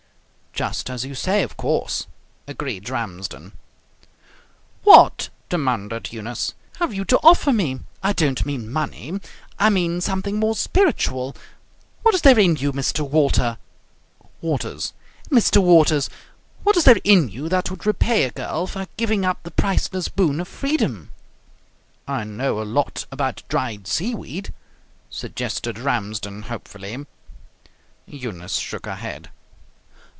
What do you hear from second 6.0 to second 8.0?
Eunice, "have you to offer me?